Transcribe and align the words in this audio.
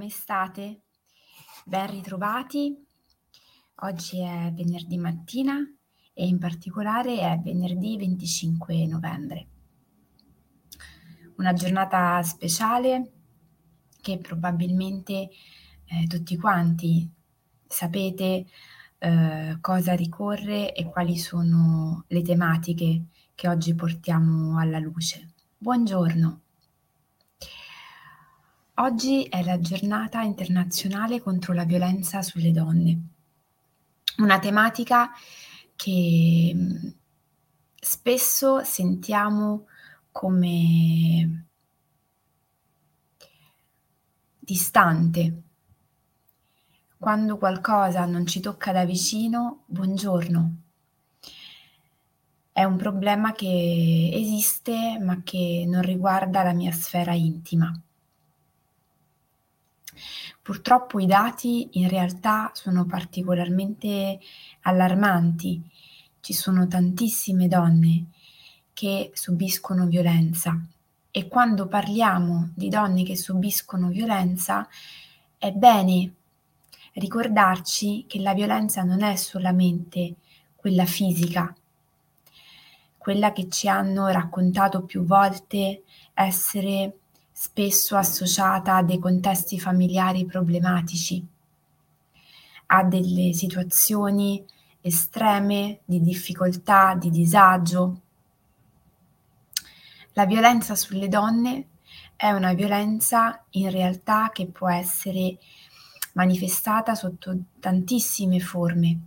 come 0.00 0.08
state? 0.08 0.80
Ben 1.66 1.90
ritrovati. 1.90 2.74
Oggi 3.82 4.22
è 4.22 4.50
venerdì 4.54 4.96
mattina 4.96 5.58
e 6.14 6.26
in 6.26 6.38
particolare 6.38 7.18
è 7.18 7.38
venerdì 7.42 7.98
25 7.98 8.86
novembre. 8.86 9.48
Una 11.36 11.52
giornata 11.52 12.22
speciale 12.22 13.12
che 14.00 14.16
probabilmente 14.16 15.28
eh, 15.84 16.06
tutti 16.08 16.38
quanti 16.38 17.06
sapete 17.66 18.46
eh, 18.96 19.58
cosa 19.60 19.94
ricorre 19.94 20.72
e 20.72 20.84
quali 20.86 21.18
sono 21.18 22.04
le 22.06 22.22
tematiche 22.22 23.04
che 23.34 23.48
oggi 23.48 23.74
portiamo 23.74 24.58
alla 24.58 24.78
luce. 24.78 25.34
Buongiorno. 25.58 26.40
Oggi 28.80 29.24
è 29.24 29.42
la 29.42 29.60
giornata 29.60 30.22
internazionale 30.22 31.20
contro 31.20 31.52
la 31.52 31.64
violenza 31.64 32.22
sulle 32.22 32.50
donne, 32.50 32.98
una 34.18 34.38
tematica 34.38 35.10
che 35.76 36.52
mm, 36.54 36.88
spesso 37.78 38.64
sentiamo 38.64 39.66
come 40.10 41.44
distante. 44.38 45.42
Quando 46.96 47.36
qualcosa 47.36 48.06
non 48.06 48.24
ci 48.26 48.40
tocca 48.40 48.72
da 48.72 48.86
vicino, 48.86 49.64
buongiorno. 49.66 50.54
È 52.50 52.64
un 52.64 52.76
problema 52.76 53.32
che 53.32 54.10
esiste 54.10 54.98
ma 54.98 55.20
che 55.22 55.66
non 55.66 55.82
riguarda 55.82 56.42
la 56.42 56.54
mia 56.54 56.72
sfera 56.72 57.12
intima. 57.12 57.78
Purtroppo 60.42 60.98
i 60.98 61.06
dati 61.06 61.68
in 61.72 61.88
realtà 61.88 62.50
sono 62.54 62.84
particolarmente 62.84 64.18
allarmanti. 64.62 65.62
Ci 66.20 66.32
sono 66.32 66.66
tantissime 66.66 67.48
donne 67.48 68.06
che 68.72 69.10
subiscono 69.14 69.86
violenza 69.86 70.58
e 71.10 71.28
quando 71.28 71.66
parliamo 71.66 72.50
di 72.54 72.68
donne 72.68 73.02
che 73.02 73.16
subiscono 73.16 73.88
violenza 73.88 74.68
è 75.38 75.50
bene 75.50 76.14
ricordarci 76.94 78.04
che 78.06 78.20
la 78.20 78.34
violenza 78.34 78.82
non 78.82 79.02
è 79.02 79.16
solamente 79.16 80.14
quella 80.54 80.84
fisica, 80.84 81.54
quella 82.96 83.32
che 83.32 83.48
ci 83.48 83.68
hanno 83.68 84.08
raccontato 84.08 84.82
più 84.84 85.04
volte 85.04 85.82
essere 86.14 86.99
spesso 87.42 87.96
associata 87.96 88.76
a 88.76 88.82
dei 88.82 88.98
contesti 88.98 89.58
familiari 89.58 90.26
problematici, 90.26 91.26
a 92.66 92.84
delle 92.84 93.32
situazioni 93.32 94.44
estreme 94.82 95.80
di 95.86 96.02
difficoltà, 96.02 96.94
di 96.94 97.08
disagio. 97.08 98.00
La 100.12 100.26
violenza 100.26 100.74
sulle 100.74 101.08
donne 101.08 101.68
è 102.14 102.30
una 102.30 102.52
violenza 102.52 103.42
in 103.52 103.70
realtà 103.70 104.28
che 104.34 104.44
può 104.44 104.68
essere 104.68 105.38
manifestata 106.12 106.94
sotto 106.94 107.34
tantissime 107.58 108.38
forme. 108.38 109.00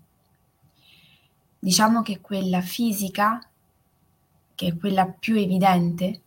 Diciamo 1.60 2.02
che 2.02 2.20
quella 2.20 2.62
fisica, 2.62 3.48
che 4.56 4.68
è 4.70 4.76
quella 4.76 5.06
più 5.06 5.36
evidente, 5.36 6.22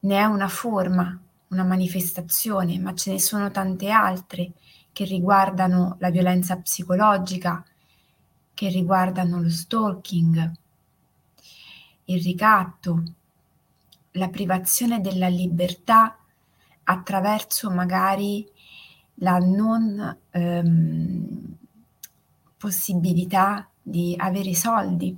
ne 0.00 0.18
è 0.18 0.24
una 0.24 0.48
forma, 0.48 1.18
una 1.48 1.64
manifestazione, 1.64 2.78
ma 2.78 2.94
ce 2.94 3.12
ne 3.12 3.20
sono 3.20 3.50
tante 3.50 3.90
altre 3.90 4.52
che 4.92 5.04
riguardano 5.04 5.96
la 5.98 6.10
violenza 6.10 6.56
psicologica, 6.56 7.64
che 8.54 8.68
riguardano 8.68 9.42
lo 9.42 9.50
stalking, 9.50 10.52
il 12.04 12.22
ricatto, 12.22 13.02
la 14.12 14.28
privazione 14.28 15.00
della 15.00 15.28
libertà 15.28 16.16
attraverso 16.84 17.70
magari 17.70 18.48
la 19.16 19.38
non 19.38 20.18
ehm, 20.30 21.56
possibilità 22.56 23.68
di 23.82 24.14
avere 24.16 24.54
soldi. 24.54 25.16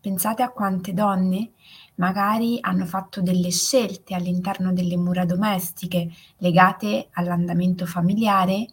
Pensate 0.00 0.42
a 0.42 0.50
quante 0.50 0.92
donne 0.92 1.50
magari 1.96 2.58
hanno 2.60 2.86
fatto 2.86 3.20
delle 3.20 3.50
scelte 3.50 4.14
all'interno 4.14 4.72
delle 4.72 4.96
mura 4.96 5.24
domestiche 5.24 6.10
legate 6.38 7.08
all'andamento 7.12 7.86
familiare 7.86 8.66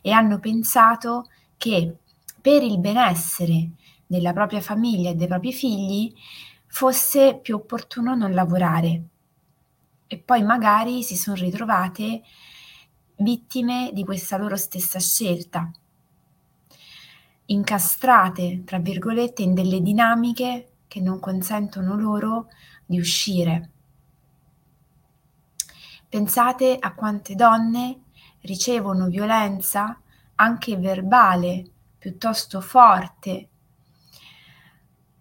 e 0.00 0.10
hanno 0.10 0.38
pensato 0.38 1.28
che 1.56 1.96
per 2.40 2.62
il 2.62 2.78
benessere 2.78 3.70
della 4.06 4.32
propria 4.32 4.60
famiglia 4.60 5.10
e 5.10 5.14
dei 5.14 5.28
propri 5.28 5.52
figli 5.52 6.12
fosse 6.66 7.38
più 7.40 7.56
opportuno 7.56 8.14
non 8.14 8.32
lavorare. 8.32 9.02
E 10.06 10.18
poi 10.18 10.42
magari 10.42 11.02
si 11.02 11.16
sono 11.16 11.36
ritrovate 11.36 12.22
vittime 13.16 13.90
di 13.92 14.04
questa 14.04 14.36
loro 14.36 14.56
stessa 14.56 14.98
scelta, 14.98 15.70
incastrate, 17.46 18.62
tra 18.64 18.78
virgolette, 18.78 19.42
in 19.42 19.54
delle 19.54 19.80
dinamiche 19.80 20.71
che 20.92 21.00
non 21.00 21.20
consentono 21.20 21.96
loro 21.96 22.48
di 22.84 22.98
uscire. 22.98 23.70
Pensate 26.06 26.76
a 26.78 26.92
quante 26.92 27.34
donne 27.34 28.02
ricevono 28.42 29.06
violenza 29.06 29.98
anche 30.34 30.76
verbale 30.76 31.64
piuttosto 31.96 32.60
forte 32.60 33.48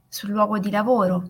sul 0.09 0.31
luogo 0.31 0.59
di 0.59 0.69
lavoro. 0.69 1.29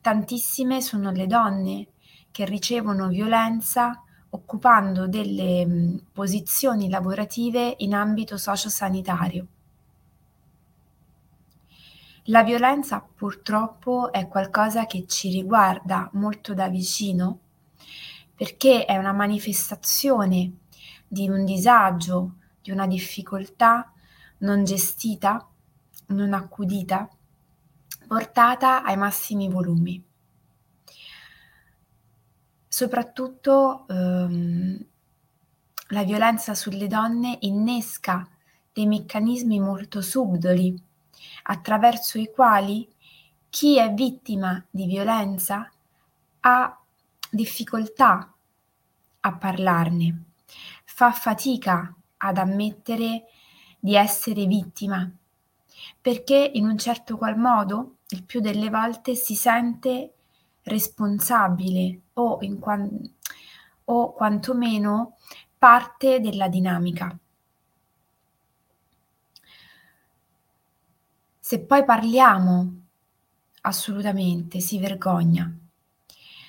Tantissime 0.00 0.80
sono 0.80 1.10
le 1.10 1.26
donne 1.26 1.88
che 2.30 2.46
ricevono 2.46 3.08
violenza 3.08 4.02
occupando 4.30 5.06
delle 5.06 6.00
posizioni 6.10 6.88
lavorative 6.88 7.74
in 7.80 7.92
ambito 7.92 8.38
sociosanitario. 8.38 9.46
La 12.28 12.42
violenza 12.42 13.00
purtroppo 13.00 14.10
è 14.10 14.28
qualcosa 14.28 14.86
che 14.86 15.06
ci 15.06 15.28
riguarda 15.28 16.08
molto 16.14 16.54
da 16.54 16.68
vicino 16.68 17.40
perché 18.34 18.86
è 18.86 18.96
una 18.96 19.12
manifestazione 19.12 20.52
di 21.06 21.28
un 21.28 21.44
disagio, 21.44 22.36
di 22.62 22.70
una 22.70 22.86
difficoltà 22.86 23.92
non 24.38 24.64
gestita, 24.64 25.46
non 26.06 26.32
accudita, 26.32 27.06
portata 28.06 28.82
ai 28.84 28.96
massimi 28.96 29.50
volumi. 29.50 30.02
Soprattutto 32.66 33.86
ehm, 33.86 34.86
la 35.88 36.04
violenza 36.04 36.54
sulle 36.54 36.86
donne 36.86 37.36
innesca 37.40 38.26
dei 38.72 38.86
meccanismi 38.86 39.60
molto 39.60 40.00
subdoli 40.00 40.92
attraverso 41.46 42.18
i 42.18 42.30
quali 42.32 42.88
chi 43.48 43.78
è 43.78 43.92
vittima 43.92 44.64
di 44.68 44.86
violenza 44.86 45.70
ha 46.40 46.78
difficoltà 47.30 48.32
a 49.20 49.32
parlarne, 49.32 50.24
fa 50.84 51.12
fatica 51.12 51.94
ad 52.18 52.38
ammettere 52.38 53.24
di 53.78 53.96
essere 53.96 54.46
vittima, 54.46 55.10
perché 56.00 56.50
in 56.54 56.66
un 56.66 56.78
certo 56.78 57.16
qual 57.16 57.38
modo, 57.38 57.96
il 58.08 58.24
più 58.24 58.40
delle 58.40 58.70
volte, 58.70 59.14
si 59.14 59.34
sente 59.34 60.14
responsabile 60.62 62.00
o, 62.14 62.38
in 62.40 62.58
o 63.84 64.12
quantomeno 64.12 65.16
parte 65.58 66.20
della 66.20 66.48
dinamica. 66.48 67.16
Se 71.46 71.60
poi 71.60 71.84
parliamo, 71.84 72.86
assolutamente 73.60 74.60
si 74.60 74.78
vergogna, 74.78 75.54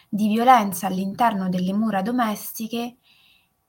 di 0.08 0.30
violenza 0.30 0.88
all'interno 0.88 1.50
delle 1.50 1.74
mura 1.74 2.02
domestiche, 2.02 2.96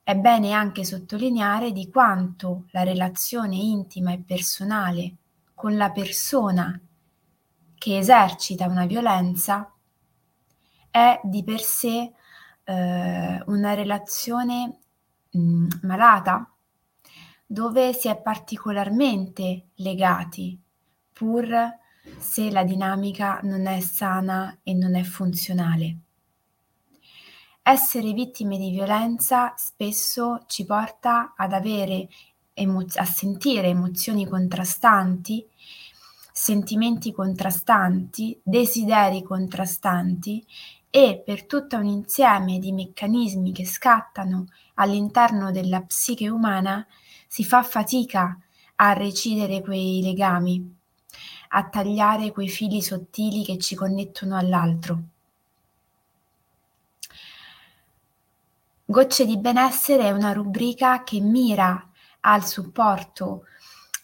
è 0.03 0.15
bene 0.15 0.53
anche 0.53 0.85
sottolineare 0.85 1.73
di 1.73 1.89
quanto 1.89 2.67
la 2.71 2.83
relazione 2.83 3.57
intima 3.57 4.13
e 4.13 4.19
personale 4.19 5.15
con 5.53 5.75
la 5.75 5.91
persona 5.91 6.79
che 7.77 7.97
esercita 7.97 8.67
una 8.67 8.85
violenza 8.85 9.69
è 10.89 11.19
di 11.23 11.43
per 11.43 11.59
sé 11.59 12.13
eh, 12.63 13.43
una 13.47 13.73
relazione 13.73 14.79
mh, 15.29 15.67
malata 15.81 16.49
dove 17.45 17.91
si 17.91 18.07
è 18.07 18.15
particolarmente 18.15 19.71
legati 19.75 20.61
pur 21.17 21.75
se 22.17 22.51
la 22.51 22.63
dinamica 22.63 23.39
non 23.43 23.65
è 23.65 23.79
sana 23.79 24.59
e 24.63 24.73
non 24.73 24.95
è 24.95 25.03
funzionale. 25.03 25.97
essere 27.63 28.13
vittime 28.13 28.57
di 28.57 28.69
violenza 28.69 29.53
spesso 29.57 30.45
ci 30.47 30.65
porta 30.65 31.33
ad 31.35 31.51
avere 31.51 32.07
a 32.95 33.05
sentire 33.05 33.67
emozioni 33.67 34.25
contrastanti, 34.25 35.45
sentimenti 36.31 37.11
contrastanti, 37.11 38.39
desideri 38.41 39.21
contrastanti 39.21 40.45
e 40.89 41.21
per 41.23 41.45
tutto 41.45 41.75
un 41.75 41.85
insieme 41.85 42.57
di 42.57 42.71
meccanismi 42.71 43.51
che 43.51 43.65
scattano 43.65 44.47
all'interno 44.75 45.51
della 45.51 45.81
psiche 45.81 46.29
umana 46.29 46.87
si 47.27 47.43
fa 47.43 47.63
fatica 47.63 48.39
a 48.75 48.93
recidere 48.93 49.61
quei 49.61 50.01
legami, 50.01 50.76
a 51.47 51.67
tagliare 51.69 52.31
quei 52.31 52.49
fili 52.49 52.81
sottili 52.81 53.43
che 53.43 53.57
ci 53.57 53.75
connettono 53.75 54.37
all'altro. 54.37 54.99
Gocce 58.85 59.25
di 59.25 59.37
benessere 59.37 60.03
è 60.03 60.11
una 60.11 60.31
rubrica 60.31 61.03
che 61.03 61.19
mira 61.19 61.89
al 62.21 62.45
supporto 62.45 63.43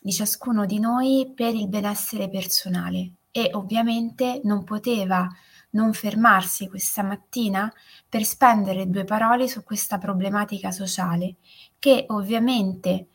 di 0.01 0.11
ciascuno 0.11 0.65
di 0.65 0.79
noi 0.79 1.31
per 1.33 1.55
il 1.55 1.69
benessere 1.69 2.29
personale 2.29 3.13
e 3.31 3.49
ovviamente 3.53 4.41
non 4.43 4.63
poteva 4.63 5.27
non 5.71 5.93
fermarsi 5.93 6.67
questa 6.67 7.01
mattina 7.01 7.71
per 8.07 8.23
spendere 8.25 8.89
due 8.89 9.05
parole 9.05 9.47
su 9.47 9.63
questa 9.63 9.97
problematica 9.97 10.71
sociale 10.71 11.35
che 11.79 12.05
ovviamente 12.09 13.07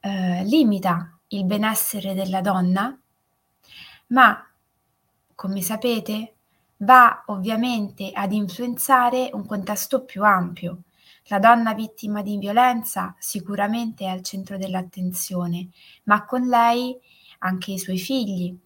eh, 0.00 0.44
limita 0.44 1.18
il 1.28 1.44
benessere 1.44 2.14
della 2.14 2.40
donna, 2.40 2.98
ma 4.08 4.46
come 5.34 5.62
sapete 5.62 6.34
va 6.78 7.24
ovviamente 7.26 8.10
ad 8.12 8.32
influenzare 8.32 9.30
un 9.32 9.46
contesto 9.46 10.04
più 10.04 10.22
ampio. 10.24 10.82
La 11.28 11.38
donna 11.38 11.74
vittima 11.74 12.22
di 12.22 12.38
violenza 12.38 13.14
sicuramente 13.18 14.04
è 14.04 14.08
al 14.08 14.22
centro 14.22 14.56
dell'attenzione, 14.56 15.68
ma 16.04 16.24
con 16.24 16.46
lei 16.46 16.96
anche 17.38 17.72
i 17.72 17.78
suoi 17.78 17.98
figli, 17.98 18.56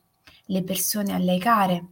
le 0.47 0.63
persone 0.63 1.13
a 1.15 1.19
lei 1.19 1.39
care 1.39 1.85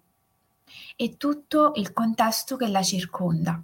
e 0.97 1.17
tutto 1.17 1.73
il 1.77 1.93
contesto 1.93 2.57
che 2.57 2.69
la 2.69 2.83
circonda. 2.83 3.63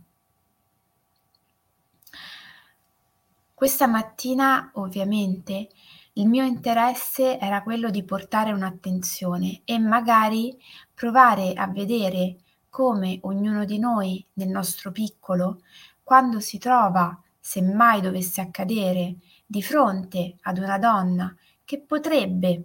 Questa 3.53 3.87
mattina 3.87 4.71
ovviamente 4.75 5.69
il 6.15 6.29
mio 6.29 6.45
interesse 6.45 7.39
era 7.39 7.63
quello 7.63 7.91
di 7.91 8.05
portare 8.05 8.53
un'attenzione 8.53 9.63
e 9.65 9.79
magari 9.79 10.57
provare 10.93 11.55
a 11.55 11.67
vedere 11.67 12.37
come 12.69 13.19
ognuno 13.23 13.65
di 13.65 13.79
noi 13.79 14.25
nel 14.35 14.49
nostro 14.49 14.93
piccolo, 14.93 15.61
quando 16.03 16.41
si 16.41 16.59
trova, 16.59 17.21
se 17.39 17.63
mai 17.63 18.01
dovesse 18.01 18.41
accadere, 18.41 19.17
di 19.45 19.63
fronte 19.63 20.37
ad 20.43 20.59
una 20.59 20.79
donna 20.79 21.35
che 21.65 21.81
potrebbe 21.81 22.65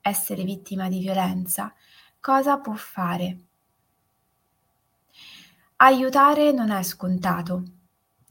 essere 0.00 0.44
vittima 0.44 0.88
di 0.88 1.00
violenza, 1.00 1.72
cosa 2.18 2.58
può 2.58 2.74
fare? 2.74 3.38
Aiutare 5.76 6.52
non 6.52 6.70
è 6.70 6.82
scontato. 6.82 7.62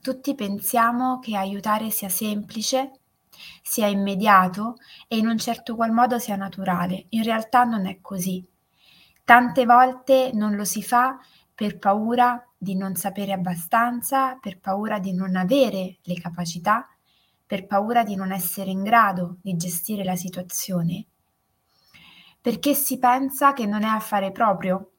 Tutti 0.00 0.34
pensiamo 0.34 1.18
che 1.18 1.36
aiutare 1.36 1.90
sia 1.90 2.08
semplice, 2.08 2.99
sia 3.62 3.86
immediato 3.86 4.76
e 5.08 5.16
in 5.16 5.26
un 5.26 5.38
certo 5.38 5.76
qual 5.76 5.92
modo 5.92 6.18
sia 6.18 6.36
naturale. 6.36 7.06
In 7.10 7.22
realtà 7.22 7.64
non 7.64 7.86
è 7.86 8.00
così. 8.00 8.44
Tante 9.24 9.64
volte 9.64 10.30
non 10.34 10.56
lo 10.56 10.64
si 10.64 10.82
fa 10.82 11.18
per 11.54 11.78
paura 11.78 12.44
di 12.56 12.74
non 12.76 12.94
sapere 12.94 13.32
abbastanza, 13.32 14.36
per 14.40 14.58
paura 14.58 14.98
di 14.98 15.12
non 15.12 15.36
avere 15.36 15.98
le 16.02 16.14
capacità, 16.14 16.88
per 17.46 17.66
paura 17.66 18.04
di 18.04 18.14
non 18.14 18.32
essere 18.32 18.70
in 18.70 18.82
grado 18.82 19.38
di 19.42 19.56
gestire 19.56 20.04
la 20.04 20.16
situazione, 20.16 21.06
perché 22.40 22.74
si 22.74 22.98
pensa 22.98 23.52
che 23.52 23.66
non 23.66 23.82
è 23.82 23.88
affare 23.88 24.30
proprio, 24.30 24.92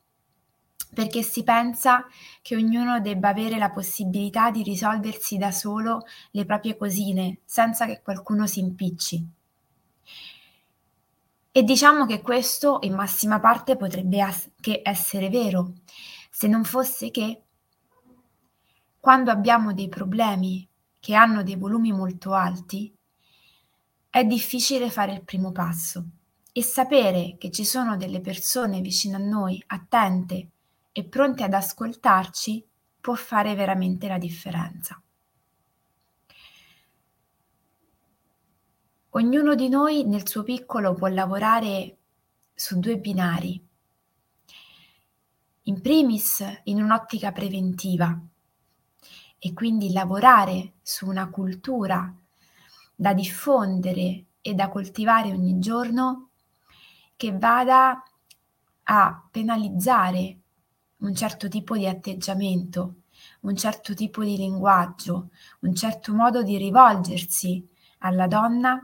perché 0.94 1.24
si 1.24 1.44
pensa 1.44 2.06
che 2.42 2.56
ognuno 2.56 3.00
debba 3.00 3.30
avere 3.30 3.58
la 3.58 3.70
possibilità 3.70 4.52
di 4.52 4.62
risolversi 4.64 5.38
da 5.38 5.52
solo 5.52 6.06
le 6.32 6.46
proprie 6.46 6.76
cosine 6.76 7.40
senza 7.46 7.86
che 7.86 8.02
qualcuno 8.02 8.46
si 8.46 8.60
impicci. 8.60 9.28
E 11.54 11.64
diciamo 11.64 12.06
che 12.06 12.22
questo 12.22 12.80
in 12.84 12.94
massima 12.94 13.40
parte 13.40 13.76
potrebbe 13.76 14.22
anche 14.22 14.82
essere 14.84 15.30
vero, 15.30 15.74
se 16.30 16.48
non 16.48 16.64
fosse 16.64 17.12
che 17.12 17.42
quando 19.00 19.32
abbiamo 19.32 19.74
dei 19.74 19.90
problemi 19.90 20.68
che 21.00 21.16
hanno 21.16 21.44
dei 21.44 21.56
volumi 21.56 21.92
molto 21.92 22.34
alti, 22.34 22.94
è 24.10 24.24
difficile 24.24 24.90
fare 24.90 25.14
il 25.14 25.24
primo 25.24 25.52
passo 25.52 26.06
e 26.54 26.64
sapere 26.64 27.38
che 27.38 27.50
ci 27.50 27.66
sono 27.66 27.98
delle 27.98 28.22
persone 28.22 28.82
vicino 28.82 29.16
a 29.16 29.20
noi, 29.20 29.62
attente 29.68 30.51
e 30.92 31.04
pronte 31.06 31.44
ad 31.44 31.54
ascoltarci, 31.54 32.68
può 33.00 33.16
fare 33.16 33.56
veramente 33.56 34.08
la 34.08 34.18
differenza. 34.18 35.02
Ognuno 39.14 39.56
di 39.56 39.68
noi 39.68 40.06
nel 40.06 40.28
suo 40.28 40.44
piccolo 40.44 40.94
può 40.94 41.08
lavorare 41.08 41.98
su 42.54 42.80
due 42.80 42.98
binari. 42.98 43.68
In 45.64 45.82
primis 45.82 46.44
in 46.66 46.82
un'ottica 46.82 47.32
preventiva 47.32 48.18
e 49.38 49.54
quindi 49.54 49.92
lavorare 49.92 50.74
su 50.82 51.08
una 51.08 51.30
cultura 51.30 52.14
da 52.96 53.14
diffondere 53.14 54.26
e 54.40 54.54
da 54.54 54.70
coltivare 54.70 55.32
ogni 55.32 55.60
giorno 55.60 56.30
che 57.16 57.38
vada 57.38 58.04
a 58.84 59.28
penalizzare 59.32 60.41
un 61.02 61.16
certo 61.16 61.48
tipo 61.48 61.78
di 61.78 61.88
atteggiamento, 61.88 62.96
un 63.42 63.56
certo 63.56 63.94
tipo 63.94 64.24
di 64.24 64.38
linguaggio, 64.38 65.30
un 65.62 65.76
certo 65.76 66.14
modo 66.14 66.44
di 66.44 66.58
rivolgersi 66.58 67.68
alla 68.00 68.28
donna 68.28 68.80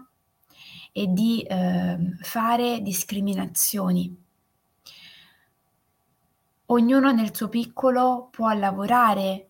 e 0.92 1.08
di 1.08 1.42
eh, 1.42 1.98
fare 2.22 2.82
discriminazioni. 2.82 4.26
Ognuno 6.70 7.12
nel 7.12 7.36
suo 7.36 7.50
piccolo 7.50 8.28
può 8.32 8.52
lavorare 8.52 9.48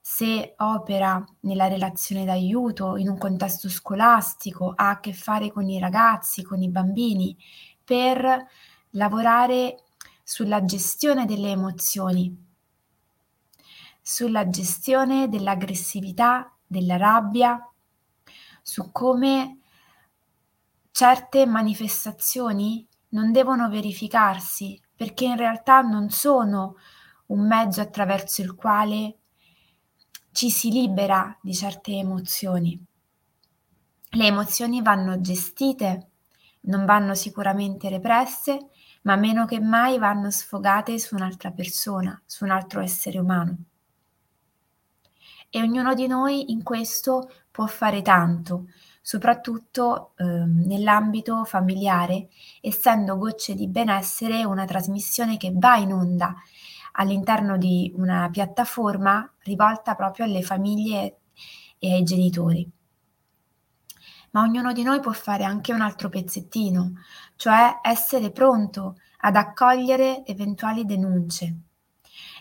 se 0.00 0.54
opera 0.58 1.22
nella 1.40 1.66
relazione 1.66 2.24
d'aiuto, 2.24 2.96
in 2.96 3.08
un 3.08 3.18
contesto 3.18 3.68
scolastico, 3.68 4.72
ha 4.74 4.90
a 4.90 5.00
che 5.00 5.12
fare 5.12 5.50
con 5.50 5.68
i 5.68 5.80
ragazzi, 5.80 6.44
con 6.44 6.62
i 6.62 6.70
bambini, 6.70 7.36
per 7.82 8.46
lavorare 8.90 9.85
sulla 10.28 10.64
gestione 10.64 11.24
delle 11.24 11.50
emozioni, 11.50 12.36
sulla 14.02 14.48
gestione 14.48 15.28
dell'aggressività, 15.28 16.52
della 16.66 16.96
rabbia, 16.96 17.72
su 18.60 18.90
come 18.90 19.58
certe 20.90 21.46
manifestazioni 21.46 22.84
non 23.10 23.30
devono 23.30 23.68
verificarsi 23.68 24.82
perché 24.96 25.26
in 25.26 25.36
realtà 25.36 25.82
non 25.82 26.10
sono 26.10 26.74
un 27.26 27.46
mezzo 27.46 27.80
attraverso 27.80 28.42
il 28.42 28.56
quale 28.56 29.18
ci 30.32 30.50
si 30.50 30.72
libera 30.72 31.38
di 31.40 31.54
certe 31.54 31.92
emozioni. 31.92 32.84
Le 34.10 34.26
emozioni 34.26 34.82
vanno 34.82 35.20
gestite, 35.20 36.10
non 36.62 36.84
vanno 36.84 37.14
sicuramente 37.14 37.88
represse, 37.88 38.70
ma 39.06 39.14
meno 39.14 39.46
che 39.46 39.60
mai 39.60 39.98
vanno 39.98 40.30
sfogate 40.30 40.98
su 40.98 41.14
un'altra 41.14 41.52
persona, 41.52 42.20
su 42.26 42.44
un 42.44 42.50
altro 42.50 42.80
essere 42.80 43.18
umano. 43.18 43.56
E 45.48 45.62
ognuno 45.62 45.94
di 45.94 46.08
noi 46.08 46.50
in 46.50 46.64
questo 46.64 47.30
può 47.52 47.66
fare 47.66 48.02
tanto, 48.02 48.66
soprattutto 49.00 50.12
eh, 50.16 50.24
nell'ambito 50.24 51.44
familiare, 51.44 52.28
essendo 52.60 53.16
Gocce 53.16 53.54
di 53.54 53.68
Benessere 53.68 54.44
una 54.44 54.64
trasmissione 54.64 55.36
che 55.36 55.52
va 55.54 55.76
in 55.76 55.92
onda 55.92 56.34
all'interno 56.92 57.56
di 57.56 57.92
una 57.96 58.28
piattaforma 58.28 59.32
rivolta 59.44 59.94
proprio 59.94 60.24
alle 60.24 60.42
famiglie 60.42 61.20
e 61.78 61.92
ai 61.94 62.02
genitori. 62.02 62.68
Ma 64.32 64.42
ognuno 64.42 64.72
di 64.72 64.82
noi 64.82 65.00
può 65.00 65.12
fare 65.12 65.44
anche 65.44 65.72
un 65.72 65.80
altro 65.80 66.10
pezzettino, 66.10 66.92
cioè 67.36 67.80
essere 67.82 68.30
pronto 68.30 68.96
ad 69.18 69.36
accogliere 69.36 70.24
eventuali 70.26 70.84
denunce. 70.84 71.60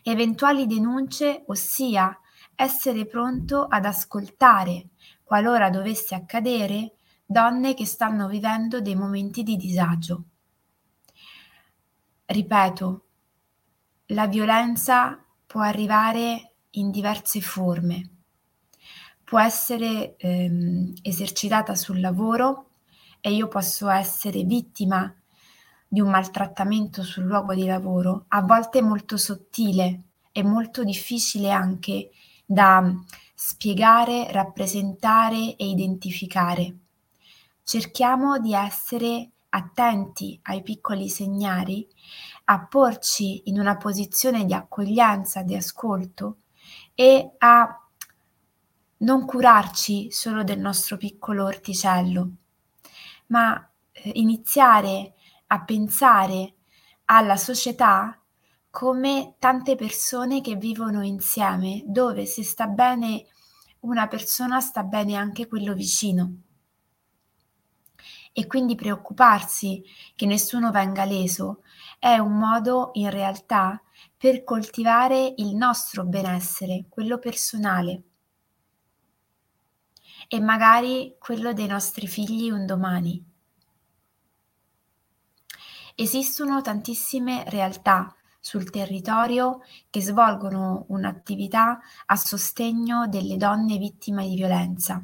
Eventuali 0.03 0.65
denunce, 0.67 1.43
ossia 1.47 2.17
essere 2.55 3.05
pronto 3.05 3.65
ad 3.67 3.85
ascoltare 3.85 4.89
qualora 5.23 5.69
dovesse 5.69 6.15
accadere, 6.15 6.93
donne 7.25 7.73
che 7.73 7.85
stanno 7.85 8.27
vivendo 8.27 8.81
dei 8.81 8.95
momenti 8.95 9.43
di 9.43 9.57
disagio. 9.57 10.23
Ripeto, 12.25 13.05
la 14.07 14.27
violenza 14.27 15.23
può 15.45 15.61
arrivare 15.61 16.53
in 16.71 16.91
diverse 16.91 17.41
forme. 17.41 18.09
Può 19.23 19.39
essere 19.39 20.15
ehm, 20.17 20.93
esercitata 21.01 21.73
sul 21.75 21.99
lavoro 21.99 22.69
e 23.25 23.33
io 23.33 23.47
posso 23.47 23.89
essere 23.89 24.43
vittima 24.43 25.11
di 25.87 25.99
un 25.99 26.11
maltrattamento 26.11 27.01
sul 27.01 27.23
luogo 27.23 27.55
di 27.55 27.65
lavoro, 27.65 28.25
a 28.27 28.43
volte 28.43 28.83
molto 28.83 29.17
sottile 29.17 30.03
e 30.31 30.43
molto 30.43 30.83
difficile 30.83 31.49
anche 31.49 32.11
da 32.45 32.83
spiegare, 33.33 34.31
rappresentare 34.31 35.55
e 35.55 35.67
identificare. 35.67 36.77
Cerchiamo 37.63 38.37
di 38.37 38.53
essere 38.53 39.31
attenti 39.49 40.39
ai 40.43 40.61
piccoli 40.61 41.09
segnali, 41.09 41.87
a 42.43 42.63
porci 42.67 43.41
in 43.45 43.59
una 43.59 43.75
posizione 43.75 44.45
di 44.45 44.53
accoglienza, 44.53 45.41
di 45.41 45.55
ascolto 45.55 46.41
e 46.93 47.31
a 47.39 47.87
non 48.97 49.25
curarci 49.25 50.11
solo 50.11 50.43
del 50.43 50.59
nostro 50.59 50.97
piccolo 50.97 51.45
orticello, 51.45 52.31
ma 53.27 53.71
eh, 53.91 54.11
iniziare 54.15 55.13
a 55.47 55.63
pensare 55.63 56.55
alla 57.05 57.37
società 57.37 58.19
come 58.69 59.35
tante 59.39 59.75
persone 59.75 60.41
che 60.41 60.55
vivono 60.55 61.01
insieme, 61.01 61.83
dove 61.85 62.25
se 62.25 62.43
sta 62.43 62.67
bene 62.67 63.25
una 63.81 64.07
persona 64.07 64.59
sta 64.59 64.83
bene 64.83 65.15
anche 65.15 65.47
quello 65.47 65.73
vicino. 65.73 66.41
E 68.33 68.47
quindi 68.47 68.75
preoccuparsi 68.75 69.81
che 70.15 70.25
nessuno 70.25 70.71
venga 70.71 71.05
leso 71.05 71.61
è 71.99 72.17
un 72.17 72.37
modo 72.37 72.89
in 72.93 73.09
realtà 73.09 73.81
per 74.17 74.43
coltivare 74.43 75.33
il 75.37 75.55
nostro 75.55 76.03
benessere, 76.03 76.85
quello 76.89 77.17
personale 77.17 78.03
e 80.27 80.39
magari 80.39 81.15
quello 81.19 81.53
dei 81.53 81.67
nostri 81.67 82.07
figli 82.07 82.49
un 82.49 82.65
domani. 82.65 83.23
Esistono 85.95 86.61
tantissime 86.61 87.43
realtà 87.47 88.13
sul 88.39 88.69
territorio 88.69 89.61
che 89.89 90.01
svolgono 90.01 90.85
un'attività 90.89 91.79
a 92.05 92.15
sostegno 92.15 93.07
delle 93.07 93.37
donne 93.37 93.77
vittime 93.77 94.27
di 94.27 94.35
violenza. 94.35 95.03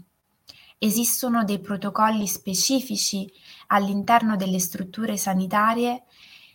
Esistono 0.78 1.44
dei 1.44 1.60
protocolli 1.60 2.28
specifici 2.28 3.32
all'interno 3.68 4.36
delle 4.36 4.60
strutture 4.60 5.16
sanitarie 5.16 6.04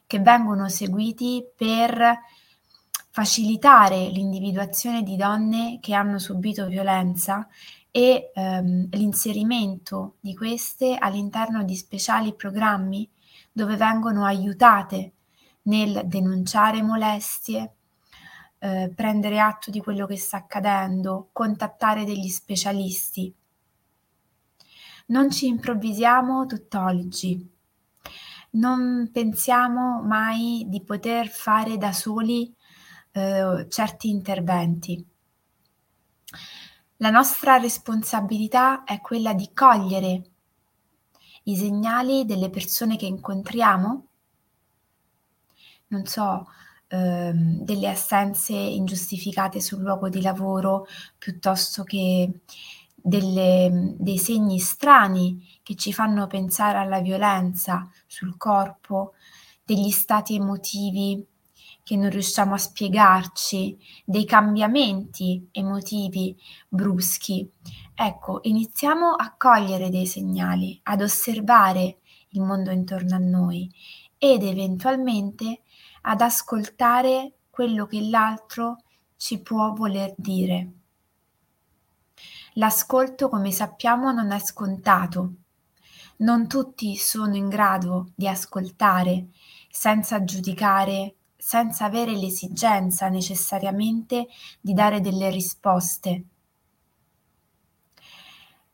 che 0.07 0.21
vengono 0.21 0.69
seguiti 0.69 1.45
per 1.57 2.19
facilitare 3.11 4.09
l'individuazione 4.09 5.03
di 5.03 5.17
donne 5.17 5.79
che 5.81 5.95
hanno 5.95 6.19
subito 6.19 6.67
violenza 6.67 7.49
e 7.97 8.31
ehm, 8.35 8.89
l'inserimento 8.91 10.17
di 10.21 10.35
queste 10.35 10.99
all'interno 10.99 11.65
di 11.65 11.75
speciali 11.75 12.35
programmi 12.35 13.09
dove 13.51 13.77
vengono 13.77 14.27
aiutate 14.27 15.13
nel 15.63 16.03
denunciare 16.05 16.83
molestie, 16.83 17.73
eh, 18.59 18.93
prendere 18.95 19.41
atto 19.41 19.71
di 19.71 19.81
quello 19.81 20.05
che 20.05 20.19
sta 20.19 20.37
accadendo, 20.37 21.31
contattare 21.33 22.05
degli 22.05 22.29
specialisti. 22.29 23.35
Non 25.07 25.31
ci 25.31 25.47
improvvisiamo 25.47 26.45
tutt'oggi, 26.45 27.51
non 28.51 29.09
pensiamo 29.11 30.03
mai 30.03 30.67
di 30.69 30.83
poter 30.83 31.29
fare 31.29 31.79
da 31.79 31.93
soli 31.93 32.55
eh, 33.13 33.67
certi 33.71 34.11
interventi. 34.11 35.16
La 36.99 37.11
nostra 37.11 37.59
responsabilità 37.59 38.85
è 38.85 39.01
quella 39.03 39.35
di 39.35 39.51
cogliere 39.53 40.31
i 41.45 41.57
segnali 41.57 42.25
delle 42.25 42.49
persone 42.49 42.97
che 42.97 43.05
incontriamo, 43.05 44.07
non 45.89 46.07
so, 46.07 46.47
ehm, 46.89 47.61
delle 47.65 47.89
assenze 47.89 48.55
ingiustificate 48.55 49.61
sul 49.61 49.81
luogo 49.81 50.09
di 50.09 50.23
lavoro, 50.23 50.87
piuttosto 51.19 51.85
che 51.85 52.41
delle, 52.95 53.95
dei 53.99 54.19
segni 54.19 54.59
strani 54.59 55.47
che 55.63 55.77
ci 55.77 55.93
fanno 55.93 56.27
pensare 56.27 56.79
alla 56.79 57.01
violenza 57.01 57.91
sul 58.07 58.39
corpo, 58.39 59.13
degli 59.63 59.91
stati 59.91 60.37
emotivi 60.37 61.25
che 61.87 61.95
non 61.95 62.11
riusciamo 62.11 62.55
a 62.55 62.59
spiegarci, 62.59 63.79
dei 64.05 64.25
cambiamenti 64.25 65.51
emotivi 65.53 66.37
bruschi. 66.69 67.49
Ecco, 67.95 68.41
iniziamo 68.43 69.11
a 69.11 69.37
cogliere 69.39 69.89
dei 69.89 70.05
segnali, 70.05 70.81
ad 70.83 71.01
osservare 71.01 71.99
il 72.31 72.43
mondo 72.43 72.73
intorno 72.73 73.15
a 73.15 73.19
noi 73.19 73.71
ed 74.19 74.43
eventualmente 74.43 75.61
ad 76.01 76.23
ascoltare 76.23 77.35
quello 77.51 77.87
che 77.87 78.01
l'altro 78.01 78.79
ci 79.17 79.41
può 79.41 79.73
voler 79.73 80.13
dire. 80.17 80.73
L'ascolto, 82.55 83.29
come 83.29 83.53
sappiamo, 83.53 84.11
non 84.11 84.33
è 84.33 84.41
scontato. 84.41 85.35
Non 86.17 86.49
tutti 86.49 86.97
sono 86.97 87.37
in 87.37 87.49
grado 87.49 88.11
di 88.17 88.27
ascoltare 88.27 89.29
senza 89.71 90.25
giudicare 90.25 91.16
senza 91.47 91.85
avere 91.85 92.11
l'esigenza 92.11 93.09
necessariamente 93.09 94.27
di 94.61 94.73
dare 94.73 95.01
delle 95.01 95.31
risposte. 95.31 96.25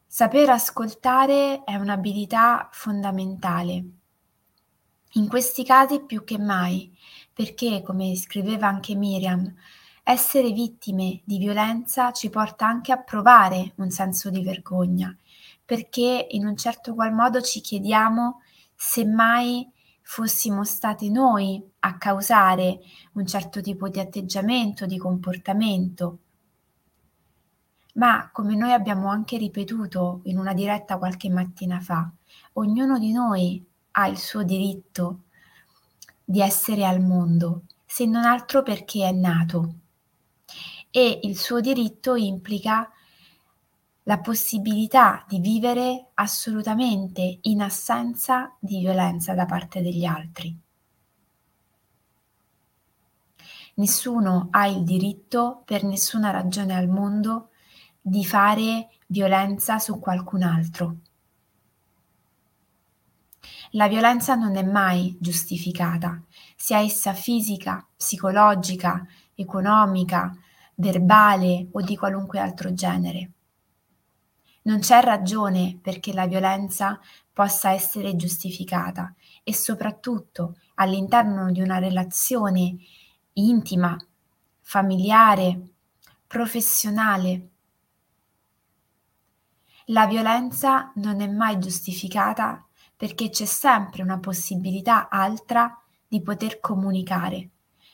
Saper 0.06 0.48
ascoltare 0.48 1.64
è 1.64 1.74
un'abilità 1.74 2.70
fondamentale. 2.72 3.84
In 5.12 5.28
questi 5.28 5.66
casi 5.66 6.00
più 6.00 6.24
che 6.24 6.38
mai, 6.38 6.90
perché, 7.30 7.82
come 7.82 8.16
scriveva 8.16 8.68
anche 8.68 8.94
Miriam, 8.94 9.54
essere 10.02 10.50
vittime 10.52 11.20
di 11.24 11.36
violenza 11.36 12.10
ci 12.12 12.30
porta 12.30 12.66
anche 12.66 12.90
a 12.90 13.02
provare 13.02 13.74
un 13.76 13.90
senso 13.90 14.30
di 14.30 14.42
vergogna, 14.42 15.14
perché 15.62 16.26
in 16.30 16.46
un 16.46 16.56
certo 16.56 16.94
qual 16.94 17.12
modo 17.12 17.42
ci 17.42 17.60
chiediamo 17.60 18.40
se 18.74 19.04
mai 19.04 19.70
fossimo 20.02 20.64
state 20.64 21.08
noi 21.08 21.62
a 21.80 21.96
causare 21.96 22.80
un 23.12 23.26
certo 23.26 23.60
tipo 23.60 23.88
di 23.88 24.00
atteggiamento, 24.00 24.86
di 24.86 24.98
comportamento. 24.98 26.18
Ma 27.94 28.30
come 28.32 28.54
noi 28.56 28.72
abbiamo 28.72 29.08
anche 29.08 29.36
ripetuto 29.36 30.20
in 30.24 30.38
una 30.38 30.54
diretta 30.54 30.98
qualche 30.98 31.28
mattina 31.28 31.80
fa, 31.80 32.10
ognuno 32.54 32.98
di 32.98 33.12
noi 33.12 33.64
ha 33.92 34.06
il 34.08 34.18
suo 34.18 34.42
diritto 34.42 35.24
di 36.24 36.40
essere 36.40 36.84
al 36.84 37.00
mondo, 37.00 37.64
se 37.84 38.06
non 38.06 38.24
altro 38.24 38.62
perché 38.62 39.06
è 39.06 39.12
nato. 39.12 39.74
E 40.90 41.20
il 41.22 41.38
suo 41.38 41.60
diritto 41.60 42.14
implica 42.14 42.90
la 44.04 44.18
possibilità 44.18 45.24
di 45.28 45.38
vivere 45.38 46.10
assolutamente 46.14 47.38
in 47.42 47.62
assenza 47.62 48.56
di 48.58 48.78
violenza 48.80 49.34
da 49.34 49.46
parte 49.46 49.80
degli 49.80 50.04
altri. 50.04 50.58
Nessuno 53.74 54.48
ha 54.50 54.66
il 54.66 54.82
diritto, 54.82 55.62
per 55.64 55.84
nessuna 55.84 56.30
ragione 56.30 56.74
al 56.74 56.88
mondo, 56.88 57.50
di 58.00 58.24
fare 58.24 58.88
violenza 59.06 59.78
su 59.78 59.98
qualcun 59.98 60.42
altro. 60.42 60.96
La 63.70 63.88
violenza 63.88 64.34
non 64.34 64.56
è 64.56 64.62
mai 64.62 65.16
giustificata, 65.18 66.20
sia 66.56 66.80
essa 66.80 67.14
fisica, 67.14 67.86
psicologica, 67.96 69.06
economica, 69.34 70.36
verbale 70.74 71.68
o 71.72 71.80
di 71.80 71.96
qualunque 71.96 72.40
altro 72.40 72.74
genere. 72.74 73.30
Non 74.62 74.78
c'è 74.78 75.02
ragione 75.02 75.78
perché 75.82 76.12
la 76.12 76.26
violenza 76.26 77.00
possa 77.32 77.72
essere 77.72 78.14
giustificata 78.14 79.14
e 79.42 79.54
soprattutto 79.54 80.56
all'interno 80.74 81.50
di 81.50 81.60
una 81.60 81.78
relazione 81.78 82.76
intima, 83.34 83.96
familiare, 84.60 85.60
professionale. 86.26 87.48
La 89.86 90.06
violenza 90.06 90.92
non 90.96 91.20
è 91.20 91.26
mai 91.26 91.58
giustificata 91.58 92.64
perché 92.96 93.30
c'è 93.30 93.46
sempre 93.46 94.02
una 94.02 94.20
possibilità 94.20 95.08
altra 95.08 95.76
di 96.06 96.22
poter 96.22 96.60
comunicare, 96.60 97.50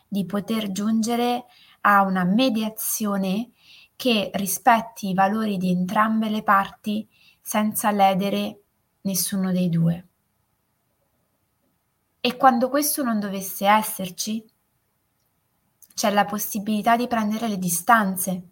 di 0.07 0.27
poter 0.27 0.71
giungere 0.71 1.47
a 1.83 2.03
una 2.03 2.25
mediazione 2.25 3.53
che 3.99 4.31
rispetti 4.35 5.09
i 5.09 5.15
valori 5.15 5.57
di 5.57 5.73
entrambe 5.73 6.29
le 6.29 6.45
parti 6.45 7.05
senza 7.41 7.91
ledere 7.91 8.63
nessuno 9.01 9.51
dei 9.51 9.69
due. 9.69 10.09
E 12.21 12.37
quando 12.37 12.69
questo 12.69 13.03
non 13.03 13.19
dovesse 13.19 13.67
esserci, 13.67 14.49
c'è 15.95 16.13
la 16.13 16.25
possibilità 16.27 16.97
di 16.97 17.09
prendere 17.09 17.49
le 17.49 17.59
distanze, 17.59 18.49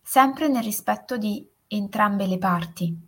sempre 0.00 0.48
nel 0.48 0.62
rispetto 0.62 1.18
di 1.18 1.46
entrambe 1.66 2.26
le 2.26 2.38
parti. 2.38 2.98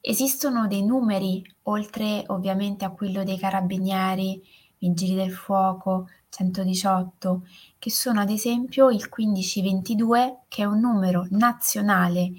Esistono 0.00 0.66
dei 0.66 0.84
numeri, 0.84 1.44
oltre 1.62 2.24
ovviamente 2.26 2.84
a 2.84 2.90
quello 2.90 3.22
dei 3.22 3.38
carabinieri, 3.38 4.42
vigili 4.78 5.14
del 5.14 5.32
fuoco, 5.32 6.08
118, 6.34 7.46
che 7.78 7.90
sono 7.90 8.20
ad 8.20 8.30
esempio 8.30 8.90
il 8.90 9.08
1522, 9.08 10.40
che 10.48 10.62
è 10.62 10.64
un 10.64 10.80
numero 10.80 11.26
nazionale 11.30 12.32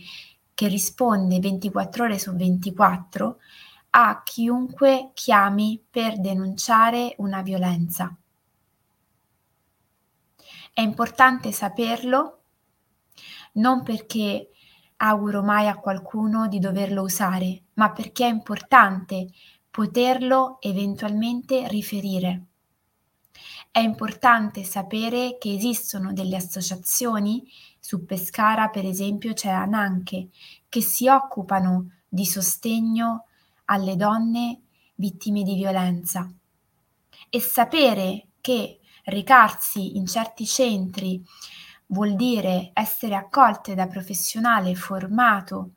che 0.53 0.67
risponde 0.67 1.39
24 1.39 2.03
ore 2.03 2.19
su 2.19 2.33
24 2.33 3.37
a 3.91 4.21
chiunque 4.23 5.11
chiami 5.13 5.81
per 5.89 6.19
denunciare 6.19 7.15
una 7.19 7.41
violenza. 7.41 8.13
È 10.73 10.81
importante 10.81 11.53
saperlo, 11.53 12.39
non 13.53 13.83
perché 13.83 14.49
auguro 14.97 15.41
mai 15.41 15.67
a 15.67 15.77
qualcuno 15.77 16.47
di 16.47 16.59
doverlo 16.59 17.03
usare, 17.03 17.63
ma 17.75 17.91
perché 17.91 18.25
è 18.25 18.29
importante 18.29 19.27
poterlo 19.69 20.57
eventualmente 20.59 21.67
riferire. 21.69 22.45
È 23.75 23.79
importante 23.79 24.63
sapere 24.63 25.35
che 25.37 25.53
esistono 25.53 26.13
delle 26.13 26.37
associazioni, 26.37 27.45
su 27.77 28.05
Pescara 28.05 28.69
per 28.69 28.85
esempio 28.85 29.33
c'è 29.33 29.49
Ananche, 29.49 30.29
che 30.69 30.79
si 30.79 31.09
occupano 31.09 31.89
di 32.07 32.25
sostegno 32.25 33.25
alle 33.65 33.97
donne 33.97 34.61
vittime 34.95 35.43
di 35.43 35.55
violenza. 35.55 36.31
E 37.29 37.39
sapere 37.41 38.27
che 38.39 38.79
recarsi 39.03 39.97
in 39.97 40.05
certi 40.05 40.45
centri 40.45 41.21
vuol 41.87 42.15
dire 42.15 42.71
essere 42.71 43.15
accolte 43.15 43.75
da 43.75 43.87
professionale 43.87 44.73
formato 44.73 45.71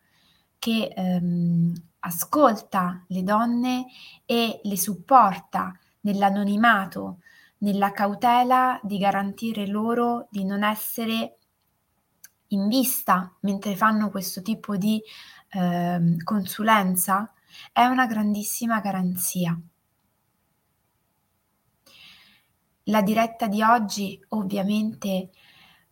che 0.60 0.92
ehm, 0.94 1.72
ascolta 1.98 3.04
le 3.08 3.24
donne 3.24 3.86
e 4.24 4.60
le 4.62 4.76
supporta 4.76 5.76
nell'anonimato, 6.02 7.18
nella 7.58 7.92
cautela 7.92 8.78
di 8.82 8.98
garantire 8.98 9.66
loro 9.66 10.28
di 10.30 10.44
non 10.44 10.62
essere 10.62 11.38
in 12.48 12.68
vista 12.68 13.34
mentre 13.40 13.76
fanno 13.76 14.10
questo 14.10 14.42
tipo 14.42 14.76
di 14.76 15.02
eh, 15.50 16.16
consulenza 16.22 17.32
è 17.72 17.84
una 17.84 18.06
grandissima 18.06 18.80
garanzia. 18.80 19.58
La 22.84 23.02
diretta 23.02 23.48
di 23.48 23.62
oggi 23.62 24.18
ovviamente 24.28 25.30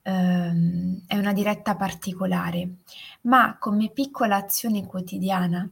ehm, 0.02 1.02
è 1.06 1.18
una 1.18 1.32
diretta 1.32 1.76
particolare, 1.76 2.76
ma 3.22 3.58
come 3.58 3.90
piccola 3.90 4.36
azione 4.36 4.86
quotidiana 4.86 5.68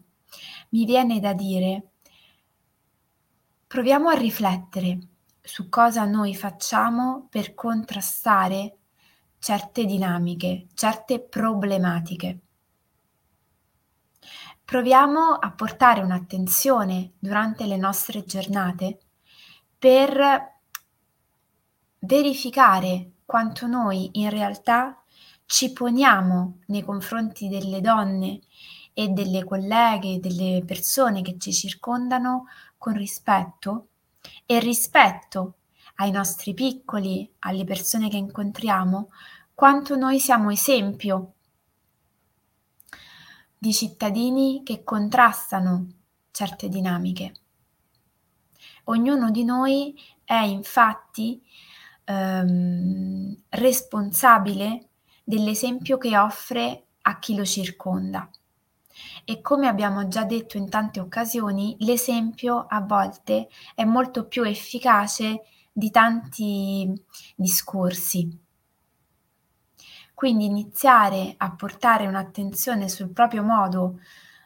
mi 0.71 0.85
viene 0.85 1.21
da 1.21 1.33
dire 1.33 1.91
proviamo 3.67 4.09
a 4.09 4.15
riflettere 4.15 4.99
su 5.47 5.69
cosa 5.69 6.07
noi 6.07 6.35
facciamo 6.35 7.27
per 7.29 7.53
contrastare 7.53 8.79
certe 9.39 9.85
dinamiche, 9.85 10.69
certe 10.73 11.21
problematiche. 11.21 12.39
Proviamo 14.65 15.35
a 15.35 15.51
portare 15.53 16.01
un'attenzione 16.01 17.13
durante 17.19 17.67
le 17.67 17.77
nostre 17.77 18.25
giornate 18.25 19.01
per 19.79 20.53
verificare 21.99 23.11
quanto 23.27 23.67
noi 23.67 24.09
in 24.15 24.31
realtà 24.31 25.05
ci 25.45 25.75
poniamo 25.75 26.61
nei 26.69 26.83
confronti 26.83 27.49
delle 27.49 27.83
donne 27.83 28.41
e 28.95 29.09
delle 29.09 29.45
colleghe, 29.45 30.21
delle 30.21 30.63
persone 30.65 31.21
che 31.21 31.37
ci 31.37 31.53
circondano 31.53 32.47
con 32.79 32.95
rispetto 32.95 33.89
e 34.47 34.59
rispetto 34.59 35.55
ai 35.97 36.11
nostri 36.11 36.55
piccoli, 36.55 37.31
alle 37.41 37.65
persone 37.65 38.09
che 38.09 38.17
incontriamo, 38.17 39.11
quanto 39.55 39.97
noi 39.97 40.19
siamo 40.19 40.51
esempio 40.51 41.33
di 43.57 43.73
cittadini 43.73 44.63
che 44.65 44.83
contrastano 44.83 45.87
certe 46.31 46.69
dinamiche. 46.69 47.33
Ognuno 48.85 49.31
di 49.31 49.45
noi 49.45 49.95
è 50.25 50.35
infatti 50.35 51.41
ehm, 52.05 53.35
responsabile 53.51 54.89
dell'esempio 55.23 55.97
che 55.97 56.19
offre 56.19 56.87
a 57.03 57.19
chi 57.19 57.35
lo 57.35 57.45
circonda. 57.45 58.29
E 59.27 59.41
come 59.41 59.69
abbiamo 59.69 60.07
già 60.07 60.25
detto 60.25 60.59
in 60.59 60.69
tante 60.69 61.01
occasioni, 61.01 61.77
l'esempio 61.79 62.67
a 62.69 62.83
volte 62.83 63.49
è 63.75 63.85
molto 63.85 64.27
più 64.27 64.43
efficace 64.43 65.45
di 65.73 65.91
tanti 65.91 66.93
discorsi. 67.35 68.39
Quindi 70.13 70.45
iniziare 70.45 71.35
a 71.39 71.53
portare 71.53 72.07
un'attenzione 72.07 72.89
sul 72.91 73.13
proprio 73.13 73.43
modo 73.43 73.99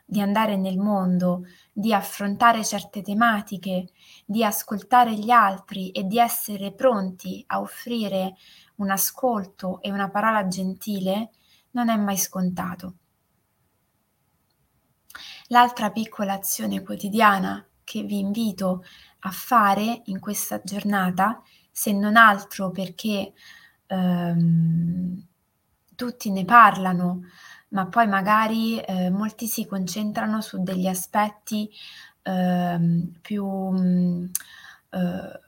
di 0.04 0.20
andare 0.20 0.56
nel 0.56 0.78
mondo, 0.78 1.44
di 1.72 1.92
affrontare 1.92 2.64
certe 2.64 3.02
tematiche, 3.02 3.88
di 4.24 4.44
ascoltare 4.44 5.12
gli 5.14 5.30
altri 5.30 5.90
e 5.90 6.04
di 6.04 6.18
essere 6.18 6.72
pronti 6.72 7.42
a 7.48 7.60
offrire 7.60 8.36
un 8.76 8.90
ascolto 8.90 9.82
e 9.82 9.90
una 9.90 10.08
parola 10.08 10.46
gentile, 10.46 11.30
non 11.72 11.88
è 11.88 11.96
mai 11.96 12.16
scontato. 12.16 12.94
L'altra 15.48 15.90
piccola 15.90 16.34
azione 16.34 16.82
quotidiana 16.82 17.66
che 17.84 18.02
vi 18.02 18.18
invito 18.18 18.84
a 19.20 19.30
fare 19.30 20.02
in 20.06 20.20
questa 20.20 20.60
giornata, 20.62 21.42
se 21.70 21.92
non 21.92 22.16
altro 22.16 22.70
perché 22.70 23.32
ehm, 23.86 25.26
tutti 25.94 26.30
ne 26.30 26.44
parlano, 26.44 27.22
ma 27.70 27.86
poi 27.86 28.06
magari 28.06 28.78
eh, 28.80 29.10
molti 29.10 29.46
si 29.46 29.66
concentrano 29.66 30.40
su 30.42 30.62
degli 30.62 30.86
aspetti 30.86 31.70
eh, 32.22 33.10
più 33.20 33.46
mh, 33.46 33.80
mm, 33.80 34.24
eh, 34.90 35.40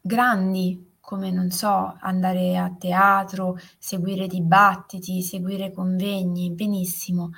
grandi, 0.00 0.87
come 1.08 1.30
non 1.30 1.50
so, 1.50 1.96
andare 2.00 2.58
a 2.58 2.70
teatro, 2.70 3.58
seguire 3.78 4.26
dibattiti, 4.26 5.22
seguire 5.22 5.72
convegni, 5.72 6.50
benissimo. 6.50 7.30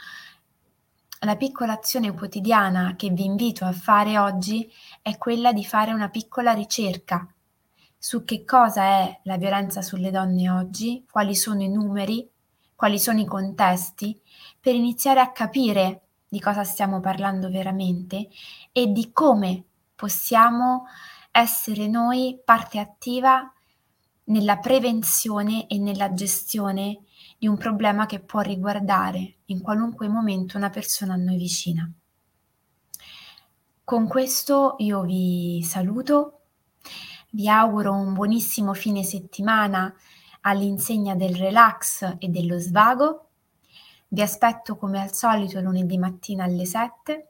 La 1.21 1.37
piccola 1.37 1.75
azione 1.75 2.13
quotidiana 2.13 2.97
che 2.97 3.11
vi 3.11 3.25
invito 3.25 3.65
a 3.65 3.71
fare 3.71 4.19
oggi 4.19 4.69
è 5.01 5.17
quella 5.19 5.53
di 5.53 5.65
fare 5.65 5.93
una 5.93 6.09
piccola 6.09 6.51
ricerca 6.51 7.33
su 7.97 8.25
che 8.25 8.45
cosa 8.45 8.83
è 8.83 9.21
la 9.23 9.37
violenza 9.37 9.83
sulle 9.83 10.11
donne 10.11 10.51
oggi, 10.51 11.07
quali 11.09 11.37
sono 11.37 11.63
i 11.63 11.69
numeri, 11.69 12.29
quali 12.75 12.99
sono 12.99 13.21
i 13.21 13.25
contesti, 13.25 14.21
per 14.59 14.75
iniziare 14.75 15.21
a 15.21 15.31
capire 15.31 16.07
di 16.29 16.41
cosa 16.41 16.65
stiamo 16.65 16.99
parlando 16.99 17.49
veramente 17.49 18.31
e 18.73 18.89
di 18.89 19.13
come 19.13 19.63
possiamo 19.95 20.87
essere 21.31 21.87
noi 21.87 22.41
parte 22.45 22.81
attiva 22.81 23.53
nella 24.31 24.59
prevenzione 24.59 25.67
e 25.67 25.79
nella 25.79 26.13
gestione 26.13 27.05
di 27.39 27.47
un 27.47 27.57
problema 27.57 28.07
che 28.07 28.21
può 28.21 28.41
riguardare 28.41 29.39
in 29.47 29.61
qualunque 29.61 30.09
momento 30.09 30.57
una 30.57 30.71
persona 30.71 31.15
a 31.15 31.17
noi 31.17 31.37
vicina. 31.37 31.91
Con 33.85 34.07
questo 34.07 34.77
io 34.79 35.03
vi 35.03 35.63
saluto 35.65 36.41
vi 37.33 37.49
auguro 37.49 37.93
un 37.93 38.13
buonissimo 38.13 38.75
fine 38.75 39.05
settimana 39.05 39.95
all'insegna 40.41 41.15
del 41.15 41.37
relax 41.37 42.17
e 42.19 42.29
dello 42.29 42.59
svago. 42.59 43.29
Vi 44.09 44.21
aspetto 44.21 44.77
come 44.77 45.01
al 45.01 45.15
solito 45.15 45.61
lunedì 45.61 45.97
mattina 45.97 46.43
alle 46.43 46.67
7 46.67 47.29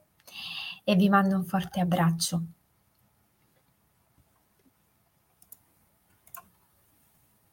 e 0.84 0.94
vi 0.94 1.10
mando 1.10 1.36
un 1.36 1.44
forte 1.44 1.80
abbraccio. 1.80 2.42